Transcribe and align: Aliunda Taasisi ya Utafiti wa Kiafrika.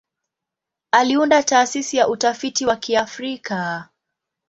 Aliunda 0.91 1.43
Taasisi 1.43 1.97
ya 1.97 2.07
Utafiti 2.07 2.65
wa 2.65 2.75
Kiafrika. 2.75 3.89